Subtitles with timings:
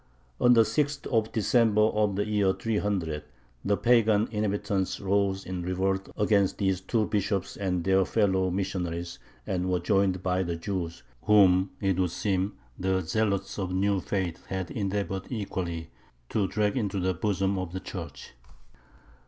[0.39, 3.23] On the sixth of December of the year 300
[3.63, 9.69] the pagan inhabitants rose in revolt against these two bishops and their fellow missionaries, and
[9.69, 14.43] were joined by the Jews, whom, it would seem, the zealots of the new faith
[14.47, 15.91] had endeavored equally
[16.29, 18.33] to drag into the bosom of the Church.